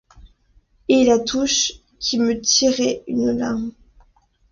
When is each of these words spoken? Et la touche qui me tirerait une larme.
Et 0.89 1.03
la 1.05 1.19
touche 1.19 1.73
qui 1.99 2.17
me 2.17 2.41
tirerait 2.41 3.03
une 3.05 3.37
larme. 3.37 3.71